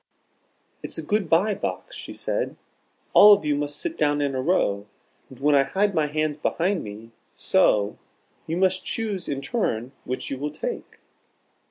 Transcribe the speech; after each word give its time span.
"It 0.81 0.87
is 0.87 0.97
a 0.97 1.03
Good 1.03 1.29
by 1.29 1.53
Box," 1.53 1.95
she 1.95 2.11
said. 2.11 2.55
"All 3.13 3.33
of 3.33 3.45
you 3.45 3.55
must 3.55 3.79
sit 3.79 3.99
down 3.99 4.19
in 4.19 4.33
a 4.33 4.41
row, 4.41 4.87
and 5.29 5.37
when 5.39 5.53
I 5.53 5.61
hide 5.61 5.93
my 5.93 6.07
hands 6.07 6.37
behind 6.37 6.83
me, 6.83 7.11
so, 7.35 7.99
you 8.47 8.57
must 8.57 8.83
choose 8.83 9.29
in 9.29 9.43
turn 9.43 9.91
which 10.05 10.31
you 10.31 10.39
will 10.39 10.49
take." 10.49 11.01